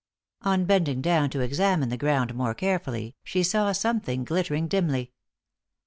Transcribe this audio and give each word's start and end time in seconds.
On 0.41 0.65
bending 0.65 0.99
down 0.99 1.29
to 1.29 1.41
examine 1.41 1.89
the 1.89 1.95
ground 1.95 2.33
more 2.33 2.55
carefully, 2.55 3.15
she 3.23 3.43
saw 3.43 3.71
something 3.71 4.23
glittering 4.23 4.67
dimly. 4.67 5.11